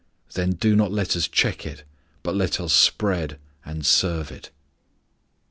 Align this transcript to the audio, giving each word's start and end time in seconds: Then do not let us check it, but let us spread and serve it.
Then 0.33 0.53
do 0.53 0.75
not 0.75 0.91
let 0.91 1.15
us 1.15 1.27
check 1.27 1.63
it, 1.63 1.83
but 2.23 2.33
let 2.33 2.59
us 2.59 2.73
spread 2.73 3.37
and 3.63 3.85
serve 3.85 4.31
it. 4.31 4.49